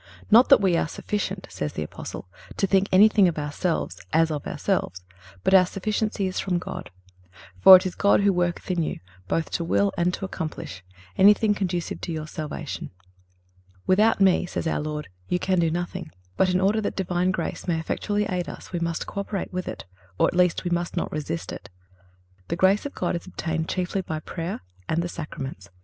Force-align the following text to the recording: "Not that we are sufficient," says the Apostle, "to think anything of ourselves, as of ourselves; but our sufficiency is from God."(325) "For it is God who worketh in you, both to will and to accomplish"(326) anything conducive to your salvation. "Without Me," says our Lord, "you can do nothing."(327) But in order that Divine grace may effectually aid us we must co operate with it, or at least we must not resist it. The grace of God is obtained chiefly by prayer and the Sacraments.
"Not 0.31 0.49
that 0.49 0.61
we 0.61 0.75
are 0.77 0.87
sufficient," 0.87 1.45
says 1.51 1.73
the 1.73 1.83
Apostle, 1.83 2.27
"to 2.57 2.65
think 2.65 2.89
anything 2.91 3.27
of 3.27 3.37
ourselves, 3.37 4.01
as 4.11 4.31
of 4.31 4.47
ourselves; 4.47 5.05
but 5.43 5.53
our 5.53 5.67
sufficiency 5.67 6.25
is 6.25 6.39
from 6.39 6.57
God."(325) 6.57 7.61
"For 7.61 7.75
it 7.75 7.85
is 7.85 7.93
God 7.93 8.21
who 8.21 8.33
worketh 8.33 8.71
in 8.71 8.81
you, 8.81 8.99
both 9.27 9.51
to 9.51 9.63
will 9.63 9.91
and 9.95 10.11
to 10.15 10.25
accomplish"(326) 10.25 10.83
anything 11.19 11.53
conducive 11.53 12.01
to 12.01 12.11
your 12.11 12.25
salvation. 12.25 12.89
"Without 13.85 14.19
Me," 14.19 14.47
says 14.47 14.65
our 14.65 14.79
Lord, 14.79 15.07
"you 15.29 15.37
can 15.37 15.59
do 15.59 15.69
nothing."(327) 15.69 16.09
But 16.35 16.49
in 16.49 16.59
order 16.61 16.81
that 16.81 16.95
Divine 16.95 17.29
grace 17.29 17.67
may 17.67 17.79
effectually 17.79 18.25
aid 18.27 18.49
us 18.49 18.71
we 18.71 18.79
must 18.79 19.05
co 19.05 19.19
operate 19.21 19.53
with 19.53 19.67
it, 19.67 19.85
or 20.17 20.25
at 20.27 20.35
least 20.35 20.63
we 20.63 20.71
must 20.71 20.97
not 20.97 21.11
resist 21.11 21.51
it. 21.51 21.69
The 22.47 22.55
grace 22.55 22.87
of 22.87 22.95
God 22.95 23.15
is 23.15 23.27
obtained 23.27 23.69
chiefly 23.69 24.01
by 24.01 24.19
prayer 24.19 24.61
and 24.89 25.03
the 25.03 25.07
Sacraments. 25.07 25.69